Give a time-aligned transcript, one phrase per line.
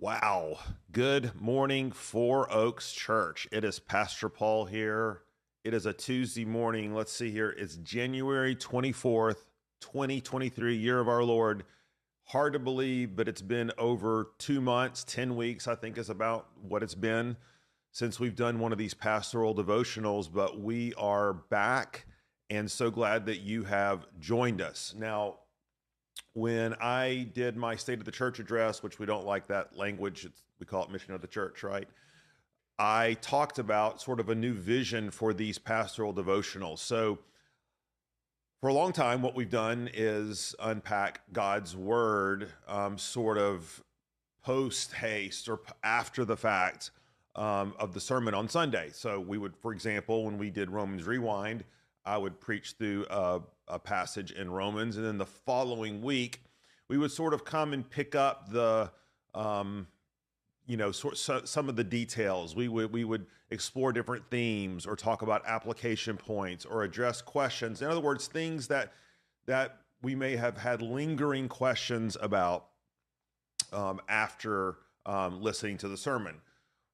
[0.00, 0.56] Wow.
[0.90, 3.46] Good morning, Four Oaks Church.
[3.52, 5.20] It is Pastor Paul here.
[5.62, 6.94] It is a Tuesday morning.
[6.94, 7.50] Let's see here.
[7.50, 9.44] It's January 24th,
[9.82, 11.64] 2023, year of our Lord.
[12.24, 16.48] Hard to believe, but it's been over two months, 10 weeks, I think is about
[16.62, 17.36] what it's been
[17.92, 20.32] since we've done one of these pastoral devotionals.
[20.32, 22.06] But we are back
[22.48, 24.94] and so glad that you have joined us.
[24.96, 25.40] Now,
[26.32, 30.28] when I did my State of the Church address, which we don't like that language,
[30.58, 31.88] we call it Mission of the Church, right?
[32.78, 36.78] I talked about sort of a new vision for these pastoral devotionals.
[36.78, 37.18] So,
[38.60, 43.82] for a long time, what we've done is unpack God's word um, sort of
[44.42, 46.90] post haste or after the fact
[47.36, 48.90] um, of the sermon on Sunday.
[48.92, 51.64] So, we would, for example, when we did Romans Rewind,
[52.10, 56.42] I would preach through a, a passage in Romans, and then the following week
[56.88, 58.90] we would sort of come and pick up the,
[59.32, 59.86] um,
[60.66, 62.56] you know, sort so, some of the details.
[62.56, 67.80] We would we would explore different themes, or talk about application points, or address questions.
[67.80, 68.92] In other words, things that
[69.46, 72.66] that we may have had lingering questions about
[73.72, 76.40] um, after um, listening to the sermon.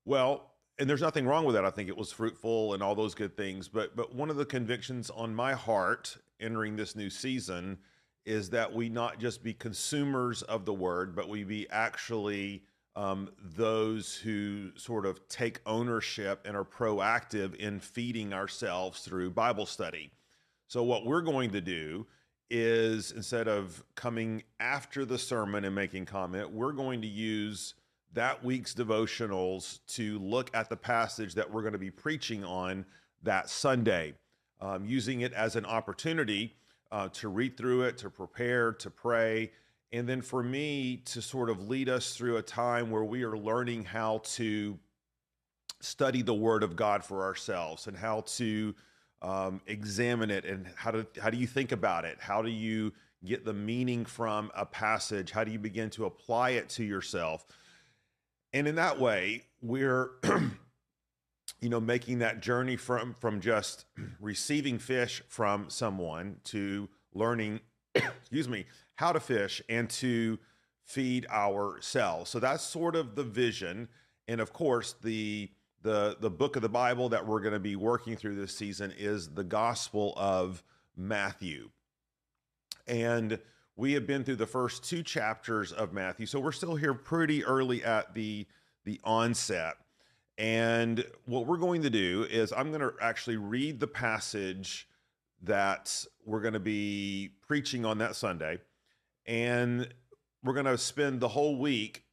[0.04, 1.64] Well, and there's nothing wrong with that.
[1.64, 3.68] I think it was fruitful and all those good things.
[3.68, 7.78] But but one of the convictions on my heart entering this new season
[8.24, 12.62] is that we not just be consumers of the word, but we be actually
[12.96, 19.66] um, those who sort of take ownership and are proactive in feeding ourselves through Bible
[19.66, 20.10] study.
[20.66, 22.06] So what we're going to do
[22.50, 27.74] is instead of coming after the sermon and making comment, we're going to use
[28.12, 32.84] that week's devotionals to look at the passage that we're going to be preaching on
[33.22, 34.14] that Sunday,
[34.60, 36.54] um, using it as an opportunity
[36.92, 39.50] uh, to read through it, to prepare, to pray,
[39.92, 43.36] and then for me to sort of lead us through a time where we are
[43.36, 44.78] learning how to
[45.80, 48.74] study the Word of God for ourselves and how to
[49.22, 52.18] um, examine it and how to how do you think about it?
[52.20, 52.92] How do you
[53.24, 55.30] get the meaning from a passage?
[55.30, 57.46] How do you begin to apply it to yourself?
[58.52, 60.10] And in that way we're
[61.60, 63.84] you know making that journey from from just
[64.20, 67.60] receiving fish from someone to learning
[67.94, 68.64] excuse me
[68.96, 70.38] how to fish and to
[70.84, 73.88] feed ourselves so that's sort of the vision.
[74.28, 75.50] And of course the
[75.82, 78.92] the the book of the bible that we're going to be working through this season
[78.96, 80.62] is the gospel of
[80.96, 81.70] matthew.
[82.86, 83.40] And
[83.76, 87.44] we have been through the first two chapters of Matthew, so we're still here pretty
[87.44, 88.46] early at the
[88.84, 89.74] the onset.
[90.38, 94.88] And what we're going to do is I'm going to actually read the passage
[95.42, 98.58] that we're going to be preaching on that Sunday,
[99.26, 99.88] and
[100.42, 102.04] we're going to spend the whole week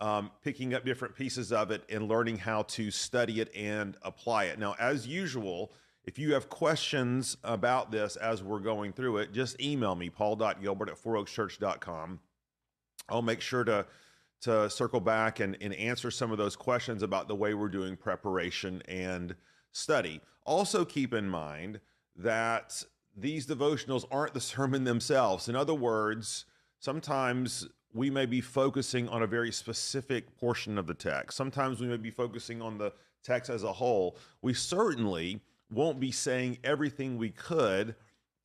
[0.00, 4.44] um, picking up different pieces of it and learning how to study it and apply
[4.44, 4.58] it.
[4.58, 5.72] Now, as usual,
[6.04, 10.88] if you have questions about this as we're going through it, just email me, paul.gilbert
[10.88, 12.20] at fouroakschurch.com.
[13.08, 13.86] I'll make sure to
[14.42, 17.96] to circle back and, and answer some of those questions about the way we're doing
[17.96, 19.34] preparation and
[19.72, 20.20] study.
[20.44, 21.80] Also, keep in mind
[22.14, 22.82] that
[23.16, 25.48] these devotionals aren't the sermon themselves.
[25.48, 26.44] In other words,
[26.78, 31.38] sometimes we may be focusing on a very specific portion of the text.
[31.38, 32.92] Sometimes we may be focusing on the
[33.22, 34.18] text as a whole.
[34.42, 35.40] We certainly
[35.74, 37.94] won't be saying everything we could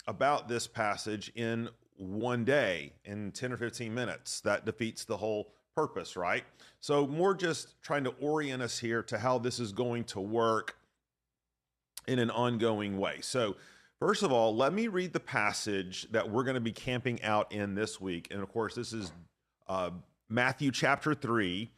[0.07, 4.41] about this passage in one day in 10 or 15 minutes.
[4.41, 6.43] That defeats the whole purpose, right?
[6.79, 10.75] So, more just trying to orient us here to how this is going to work
[12.07, 13.19] in an ongoing way.
[13.21, 13.55] So,
[13.99, 17.51] first of all, let me read the passage that we're going to be camping out
[17.51, 18.27] in this week.
[18.31, 19.11] And of course, this is
[19.67, 19.91] uh,
[20.29, 21.69] Matthew chapter 3,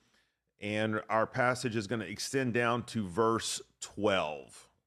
[0.61, 4.67] and our passage is going to extend down to verse 12.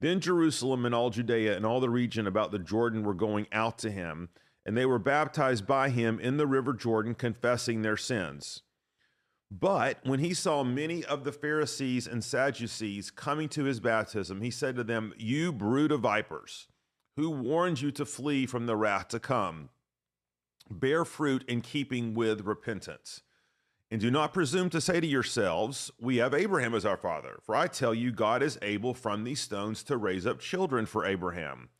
[0.00, 3.78] Then Jerusalem and all Judea and all the region about the Jordan were going out
[3.78, 4.30] to him,
[4.64, 8.62] and they were baptized by him in the river Jordan, confessing their sins.
[9.50, 14.50] But when he saw many of the Pharisees and Sadducees coming to his baptism, he
[14.50, 16.68] said to them, You brood of vipers,
[17.16, 19.70] who warned you to flee from the wrath to come?
[20.70, 23.22] Bear fruit in keeping with repentance.
[23.90, 27.40] And do not presume to say to yourselves, We have Abraham as our father.
[27.42, 31.04] For I tell you, God is able from these stones to raise up children for
[31.04, 31.70] Abraham.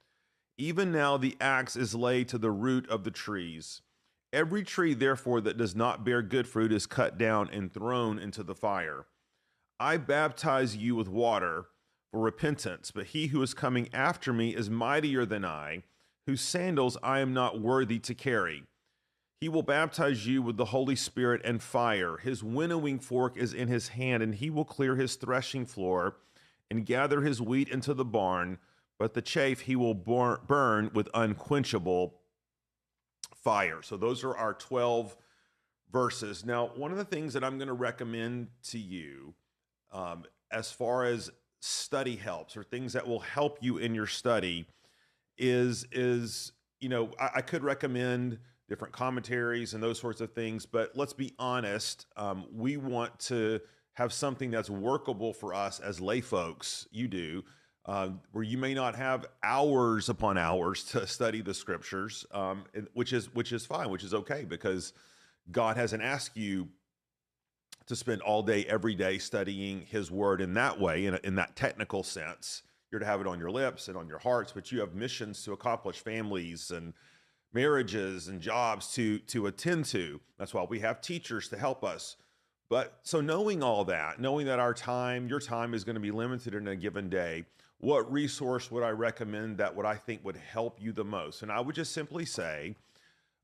[0.59, 3.83] Even now the axe is laid to the root of the trees.
[4.33, 8.43] Every tree, therefore, that does not bear good fruit is cut down and thrown into
[8.43, 9.07] the fire.
[9.79, 11.67] I baptize you with water
[12.11, 15.85] for repentance, but he who is coming after me is mightier than I,
[16.27, 18.65] whose sandals I am not worthy to carry.
[19.41, 22.19] He will baptize you with the Holy Spirit and fire.
[22.19, 26.17] His winnowing fork is in his hand, and he will clear his threshing floor
[26.71, 28.59] and gather his wheat into the barn,
[28.99, 32.21] but the chaff he will burn with unquenchable
[33.35, 33.81] fire.
[33.83, 35.17] So, those are our 12
[35.91, 36.45] verses.
[36.45, 39.35] Now, one of the things that I'm going to recommend to you
[39.91, 44.67] um, as far as study helps or things that will help you in your study
[45.37, 48.39] is is you know I, I could recommend
[48.71, 53.61] different commentaries and those sorts of things but let's be honest um, we want to
[53.95, 57.45] have something that's workable for us as lay folks you do
[57.87, 62.65] uh, where you may not have hours upon hours to study the scriptures um,
[62.95, 64.95] which is which is fine which is okay because
[65.51, 66.69] god hasn't asked you
[67.91, 71.57] to spend all day, every day studying His Word in that way, in, in that
[71.57, 72.63] technical sense.
[72.91, 75.43] You're to have it on your lips and on your hearts, but you have missions
[75.45, 76.95] to accomplish, families and
[77.53, 80.21] marriages and jobs to to attend to.
[80.39, 82.17] That's why we have teachers to help us.
[82.69, 86.13] But so knowing all that, knowing that our time, your time is going to be
[86.13, 87.45] limited in a given day,
[87.79, 91.43] what resource would I recommend that what I think would help you the most?
[91.43, 92.77] And I would just simply say,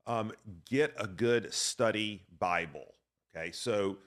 [0.05, 0.31] um,
[0.69, 2.95] get a good study Bible.
[3.35, 3.97] Okay, so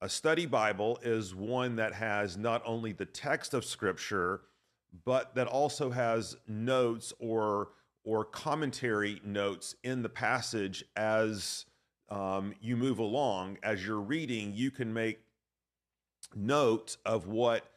[0.00, 4.42] a study Bible is one that has not only the text of Scripture,
[5.04, 7.70] but that also has notes or
[8.08, 11.66] or commentary notes in the passage as
[12.08, 13.58] um, you move along.
[13.62, 15.20] As you're reading, you can make
[16.34, 17.70] note of what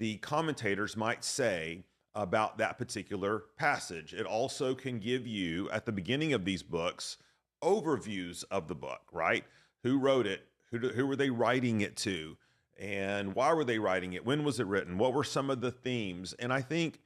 [0.00, 1.84] the commentators might say
[2.16, 4.12] about that particular passage.
[4.12, 7.18] It also can give you, at the beginning of these books,
[7.62, 9.44] overviews of the book, right?
[9.84, 10.48] Who wrote it?
[10.72, 12.36] Who, who were they writing it to?
[12.76, 14.26] And why were they writing it?
[14.26, 14.98] When was it written?
[14.98, 16.32] What were some of the themes?
[16.40, 16.98] And I think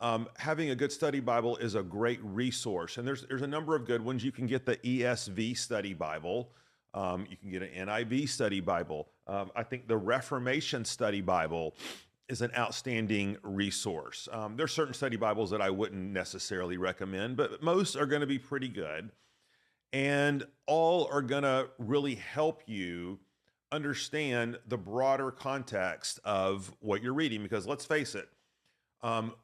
[0.00, 2.98] um, having a good study Bible is a great resource.
[2.98, 4.24] And there's, there's a number of good ones.
[4.24, 6.50] You can get the ESV study Bible.
[6.92, 9.08] Um, you can get an NIV study Bible.
[9.26, 11.74] Um, I think the Reformation study Bible
[12.28, 14.28] is an outstanding resource.
[14.32, 18.26] Um, there's certain study Bibles that I wouldn't necessarily recommend, but most are going to
[18.26, 19.10] be pretty good
[19.92, 23.20] and all are going to really help you
[23.70, 27.42] understand the broader context of what you're reading.
[27.42, 28.28] Because let's face it,
[29.02, 29.34] um,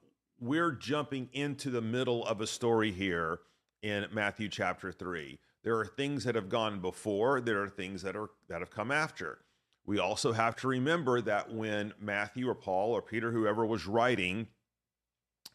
[0.40, 3.40] we're jumping into the middle of a story here
[3.82, 5.38] in Matthew chapter 3.
[5.62, 8.90] There are things that have gone before, there are things that are that have come
[8.90, 9.38] after.
[9.84, 14.48] We also have to remember that when Matthew or Paul or Peter whoever was writing,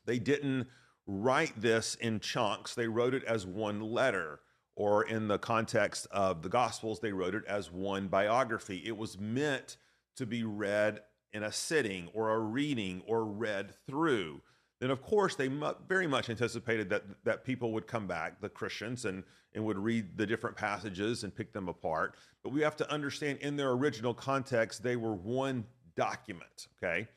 [0.05, 0.67] they didn't
[1.07, 2.75] write this in chunks.
[2.75, 4.41] They wrote it as one letter
[4.75, 8.83] or in the context of the Gospels, they wrote it as one biography.
[8.85, 9.77] It was meant
[10.17, 14.41] to be read in a sitting or a reading or read through.
[14.85, 15.49] Then, of course, they
[15.87, 19.23] very much anticipated that that people would come back, the Christians, and
[19.55, 22.13] and would read the different passages and pick them apart.
[22.43, 25.65] But we have to understand, in their original context, they were one
[25.95, 26.67] document.
[26.77, 27.07] Okay,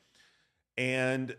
[0.79, 1.37] and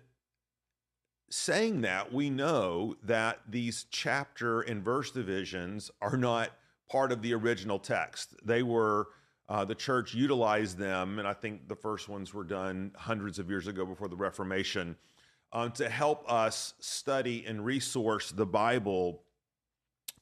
[1.30, 6.50] saying that, we know that these chapter and verse divisions are not
[6.88, 8.36] part of the original text.
[8.44, 9.08] They were,
[9.48, 13.50] uh, the church utilized them, and I think the first ones were done hundreds of
[13.50, 14.94] years ago before the Reformation,
[15.52, 19.22] um, to help us study and resource the Bible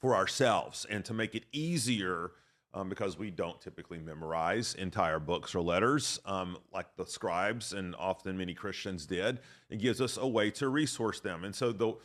[0.01, 2.33] for ourselves and to make it easier
[2.75, 7.95] um, because we don't typically memorize entire books or letters um, like the scribes and
[7.99, 9.41] often many Christians did.
[9.71, 11.45] It gives us a way to resource them.
[11.45, 11.97] And so the,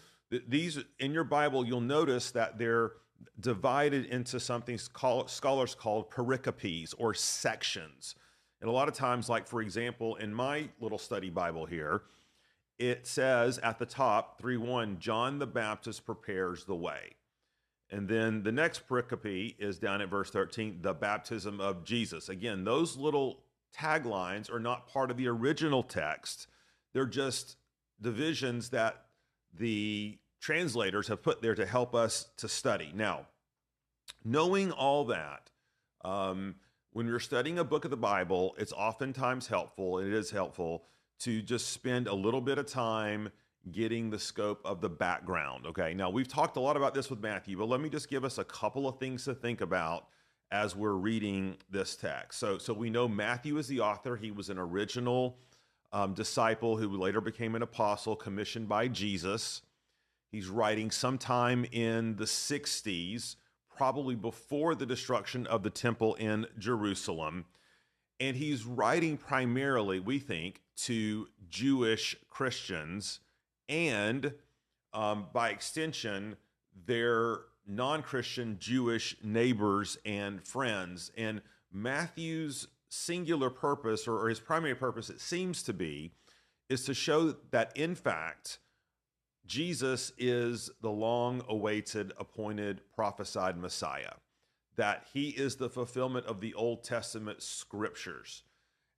[0.48, 2.94] these in your Bible, you'll notice that they're
[3.39, 8.15] divided into something called, scholars call pericopes or sections.
[8.62, 12.03] And a lot of times, like for example, in my little study Bible here,
[12.80, 17.15] it says at the top, 3 1, John the Baptist prepares the way.
[17.89, 22.27] And then the next pericope is down at verse 13, the baptism of Jesus.
[22.27, 23.44] Again, those little
[23.77, 26.48] taglines are not part of the original text.
[26.94, 27.58] They're just
[28.01, 29.06] divisions that
[29.53, 32.92] the translators have put there to help us to study.
[32.96, 33.27] Now,
[34.25, 35.51] knowing all that,
[36.03, 36.56] um,
[36.92, 40.86] when you're studying a book of the Bible, it's oftentimes helpful, and it is helpful
[41.24, 43.30] to just spend a little bit of time
[43.72, 45.65] getting the scope of the background.
[45.65, 48.25] Okay, now we've talked a lot about this with Matthew, but let me just give
[48.25, 50.08] us a couple of things to think about
[50.51, 52.39] as we're reading this text.
[52.39, 54.18] So, so we know Matthew is the author.
[54.18, 55.38] He was an original
[55.94, 59.62] um, disciple who later became an apostle, commissioned by Jesus.
[60.32, 63.36] He's writing sometime in the 60s,
[63.75, 67.46] probably before the destruction of the temple in Jerusalem.
[68.24, 73.20] And he's writing primarily, we think, to Jewish Christians
[73.68, 74.34] and
[74.94, 76.38] um, by extension,
[76.86, 81.12] their non Christian Jewish neighbors and friends.
[81.18, 86.13] And Matthew's singular purpose, or, or his primary purpose, it seems to be,
[86.70, 88.60] is to show that in fact,
[89.46, 94.13] Jesus is the long awaited, appointed, prophesied Messiah,
[94.75, 98.44] that he is the fulfillment of the Old Testament scriptures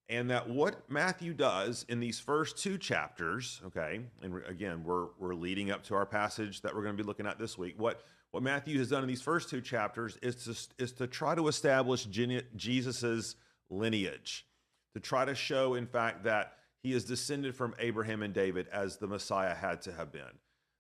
[0.10, 5.34] and that what Matthew does in these first two chapters, okay, and again, we're we're
[5.34, 7.76] leading up to our passage that we're going to be looking at this week.
[7.78, 8.02] What
[8.32, 11.48] what Matthew has done in these first two chapters is to is to try to
[11.48, 13.36] establish Jesus's
[13.70, 14.46] lineage,
[14.94, 16.54] to try to show, in fact, that
[16.84, 20.22] he is descended from Abraham and David as the Messiah had to have been.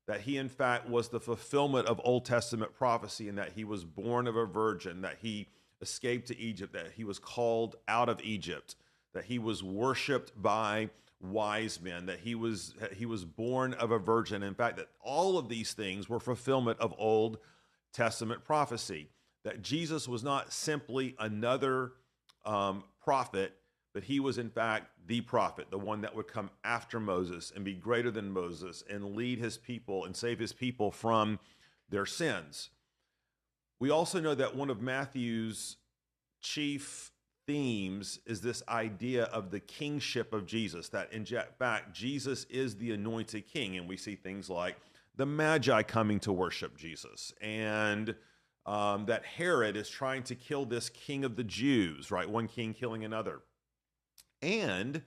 [0.08, 3.84] That he, in fact, was the fulfillment of Old Testament prophecy, and that he was
[3.84, 5.48] born of a virgin, that he
[5.82, 8.76] escaped to Egypt, that he was called out of Egypt
[9.16, 10.90] that he was worshiped by
[11.22, 14.44] wise men, that he was he was born of a virgin.
[14.44, 17.40] In fact, that all of these things were fulfillment of Old
[17.94, 19.08] Testament prophecy.
[19.44, 21.94] That Jesus was not simply another
[22.46, 23.54] um, prophet,
[23.96, 27.64] but he was in fact the prophet, the one that would come after Moses and
[27.64, 31.40] be greater than Moses and lead his people and save his people from
[31.90, 32.72] their sins.
[33.80, 35.78] We also know that one of Matthew's
[36.42, 37.14] chief
[37.48, 41.26] themes is this idea of the kingship of Jesus, that in
[41.58, 43.78] fact, Jesus is the anointed king.
[43.78, 44.76] And we see things like
[45.16, 48.14] the Magi coming to worship Jesus, and
[48.66, 52.30] um, that Herod is trying to kill this king of the Jews, right?
[52.30, 53.40] One king killing another.
[54.42, 55.02] And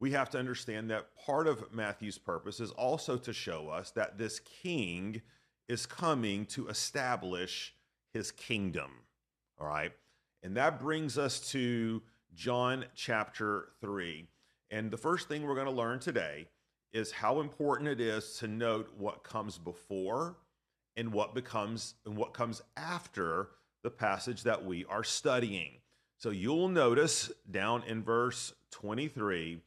[0.00, 4.18] we have to understand that part of Matthew's purpose is also to show us that
[4.18, 5.20] this king
[5.68, 7.74] is coming to establish
[8.12, 8.90] his kingdom.
[9.60, 9.92] All right.
[10.42, 12.02] And that brings us to
[12.34, 14.26] John chapter 3.
[14.70, 16.48] And the first thing we're going to learn today
[16.92, 20.36] is how important it is to note what comes before
[20.96, 23.48] and what becomes and what comes after
[23.82, 25.79] the passage that we are studying.
[26.20, 29.62] So you'll notice down in verse 23,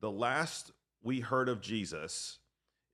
[0.00, 0.72] the last
[1.02, 2.38] we heard of Jesus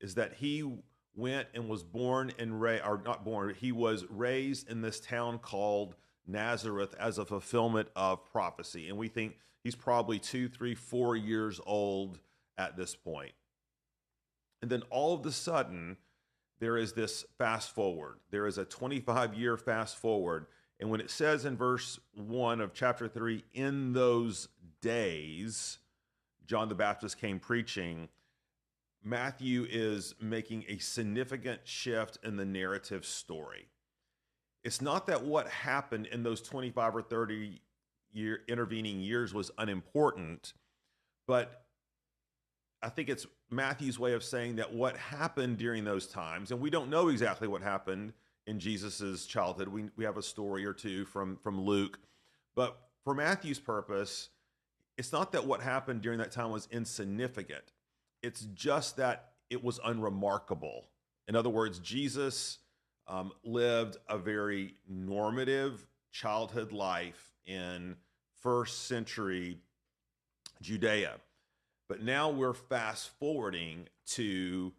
[0.00, 0.68] is that he
[1.14, 5.38] went and was born and raised, or not born, he was raised in this town
[5.38, 5.94] called
[6.26, 8.88] Nazareth as a fulfillment of prophecy.
[8.88, 12.18] And we think he's probably two, three, four years old
[12.59, 13.35] at this point.
[14.61, 15.99] And then all of a sudden,
[16.59, 18.16] there is this fast forward.
[18.33, 20.47] There is a 25 year fast forward.
[20.81, 24.49] And when it says in verse 1 of chapter 3, in those
[24.81, 25.78] days,
[26.47, 28.09] John the Baptist came preaching,
[29.02, 33.69] Matthew is making a significant shift in the narrative story.
[34.64, 37.61] It's not that what happened in those 25 or 30
[38.12, 40.54] year intervening years was unimportant,
[41.26, 41.64] but
[42.83, 46.71] I think it's Matthew's way of saying that what happened during those times, and we
[46.71, 48.14] don't know exactly what happened
[48.47, 49.69] in Jesus's childhood.
[49.69, 51.99] We, we have a story or two from, from Luke,
[52.55, 54.31] but for Matthew's purpose,
[54.97, 57.73] it's not that what happened during that time was insignificant.
[58.23, 60.87] It's just that it was unremarkable.
[61.29, 62.59] In other words, Jesus
[63.07, 67.97] um, lived a very normative childhood life in
[68.41, 69.59] first century
[70.63, 71.17] Judea.
[71.89, 74.73] But now we're fast forwarding to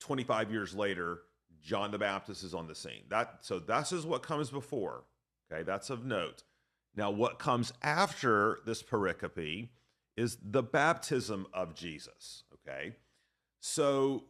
[0.00, 1.22] 25 years later,
[1.62, 3.02] John the Baptist is on the scene.
[3.08, 5.04] That so this is what comes before.
[5.50, 6.44] Okay, that's of note.
[6.96, 9.68] Now, what comes after this pericope
[10.16, 12.44] is the baptism of Jesus.
[12.54, 12.94] Okay,
[13.60, 14.24] so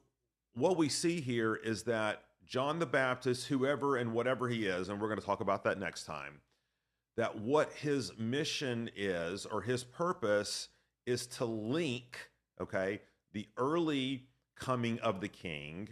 [0.55, 5.01] what we see here is that John the Baptist, whoever and whatever he is, and
[5.01, 6.41] we're going to talk about that next time,
[7.17, 10.69] that what his mission is or his purpose
[11.07, 13.01] is to link, okay,
[13.33, 14.25] the early
[14.57, 15.89] coming of the king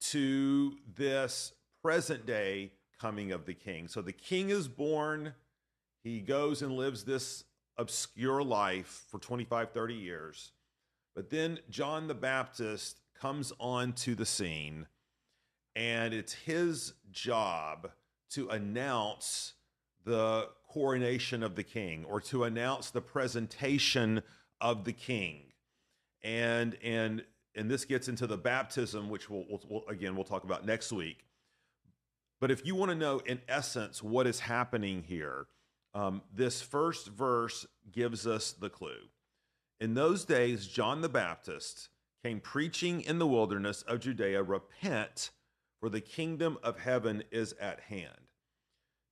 [0.00, 1.52] to this
[1.82, 3.88] present day coming of the king.
[3.88, 5.34] So the king is born,
[6.02, 7.44] he goes and lives this
[7.78, 10.52] obscure life for 25, 30 years.
[11.14, 14.86] But then John the Baptist comes onto the scene
[15.76, 17.90] and it's his job
[18.30, 19.54] to announce
[20.04, 24.22] the coronation of the king or to announce the presentation
[24.60, 25.42] of the king
[26.22, 27.24] and and
[27.60, 30.92] and this gets into the baptism which we'll, we'll, we'll, again we'll talk about next
[30.92, 31.18] week
[32.40, 35.46] But if you want to know, in essence, what is happening here,
[35.94, 39.08] um, this first verse gives us the clue.
[39.80, 41.88] In those days, John the Baptist
[42.24, 45.30] came preaching in the wilderness of Judea, repent,
[45.80, 48.28] for the kingdom of heaven is at hand.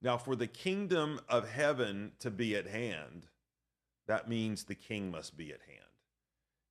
[0.02, 3.26] Now, for the kingdom of heaven to be at hand,
[4.08, 5.87] that means the king must be at hand.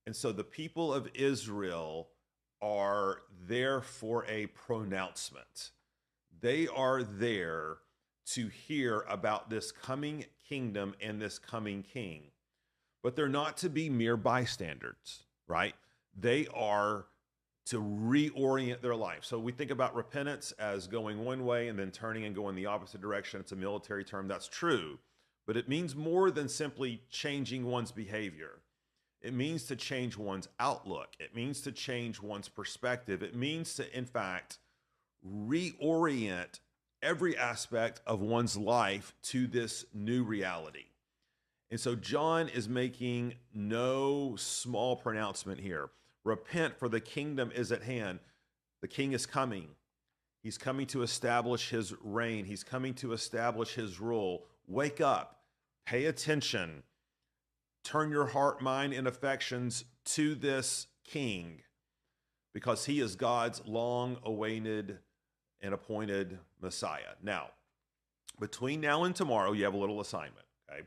[0.08, 2.08] And so the people of Israel
[2.62, 5.72] are there for a pronouncement.
[6.40, 7.80] They are there
[8.28, 12.32] to hear about this coming kingdom and this coming king.
[13.04, 15.76] But they're not to be mere bystanders, right?
[16.18, 17.08] They are
[17.66, 19.26] to reorient their life.
[19.26, 22.68] So we think about repentance as going one way and then turning and going the
[22.68, 23.42] opposite direction.
[23.42, 24.30] It's a military term.
[24.30, 25.00] That's true.
[25.46, 28.62] But it means more than simply changing one's behavior.
[29.27, 31.10] It means to change one's outlook.
[31.19, 33.22] It means to change one's perspective.
[33.22, 34.57] It means to, in fact,
[35.27, 36.62] reorient
[37.03, 40.86] every aspect of one's life to this new reality.
[41.69, 45.89] And so John is making no small pronouncement here.
[46.24, 48.19] Repent, for the kingdom is at hand.
[48.81, 49.67] The king is coming.
[50.41, 54.46] He's coming to establish his reign, he's coming to establish his rule.
[54.67, 55.41] Wake up,
[55.86, 56.84] pay attention,
[57.88, 61.62] turn your heart, mind, and affections to this king
[62.53, 65.00] because he is God's long awaited
[65.62, 67.15] and appointed Messiah.
[67.24, 67.52] Now,
[68.39, 70.82] between now and tomorrow, you have a little assignment, okay?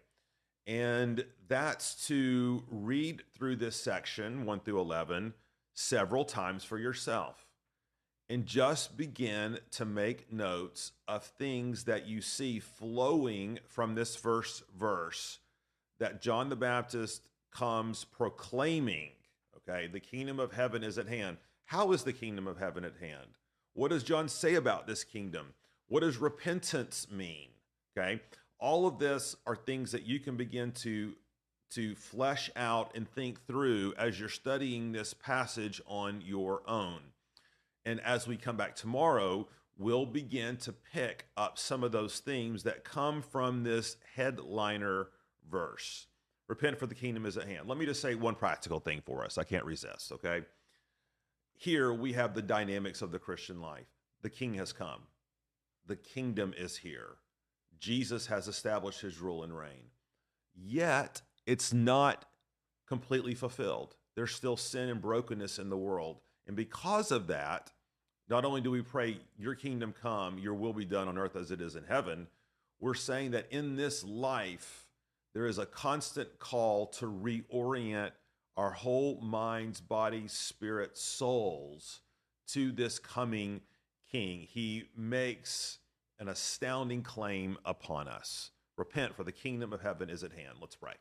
[0.67, 5.33] And that's to read through this section, 1 through 11,
[5.73, 7.47] several times for yourself.
[8.29, 14.63] And just begin to make notes of things that you see flowing from this first
[14.79, 15.39] verse
[16.01, 19.11] that John the Baptist comes proclaiming,
[19.57, 19.87] okay?
[19.87, 21.37] The kingdom of heaven is at hand.
[21.67, 23.29] How is the kingdom of heaven at hand?
[23.75, 25.55] What does John say about this kingdom?
[25.89, 27.49] What does repentance mean?
[27.97, 28.21] Okay.
[28.59, 31.15] All of this are things that you can begin to
[31.73, 36.99] to flesh out and think through as you're studying this passage on your own.
[37.85, 39.47] And as we come back tomorrow,
[39.79, 45.09] we'll begin to pick up some of those themes that come from this headliner
[45.51, 46.07] verse.
[46.49, 47.69] Repent for the kingdom is at hand.
[47.69, 49.39] Let me just say one practical thing for us.
[49.39, 50.43] I can't resist, okay?
[51.57, 53.87] Here we have the dynamics of the Christian life.
[54.23, 55.03] The king has come,
[55.87, 57.17] the kingdom is here.
[57.79, 59.91] Jesus has established his rule and reign.
[60.55, 62.27] Yet it's not
[62.87, 63.97] completely fulfilled.
[64.17, 66.21] There's still sin and brokenness in the world.
[66.47, 67.71] And because of that,
[68.29, 71.51] not only do we pray, Your kingdom come, Your will be done on earth as
[71.51, 72.27] it is in heaven,
[72.81, 74.87] we're saying that in this life,
[75.35, 78.11] there is a constant call to reorient
[78.57, 82.01] our whole minds, bodies, spirits, souls
[82.49, 83.61] to this coming
[84.11, 84.47] king.
[84.51, 85.79] He makes
[86.19, 88.51] an astounding claim upon us.
[88.77, 90.59] Repent, for the kingdom of heaven is at hand.
[90.61, 90.95] Let's pray.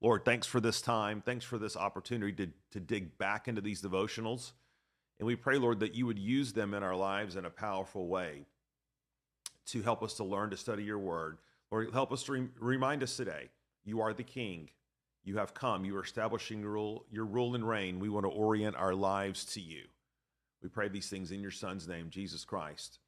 [0.00, 1.22] Lord, thanks for this time.
[1.24, 4.52] Thanks for this opportunity to, to dig back into these devotionals.
[5.18, 8.08] And we pray, Lord, that you would use them in our lives in a powerful
[8.08, 8.46] way
[9.66, 11.38] to help us to learn to study your word.
[11.70, 13.50] Lord, help us to re- remind us today
[13.84, 14.70] you are the king.
[15.22, 15.84] You have come.
[15.84, 18.00] You are establishing your rule, your rule and reign.
[18.00, 19.82] We want to orient our lives to you.
[20.62, 22.98] We pray these things in your son's name, Jesus Christ.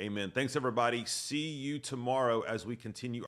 [0.00, 0.30] Amen.
[0.30, 1.04] Thanks, everybody.
[1.06, 3.24] See you tomorrow as we continue.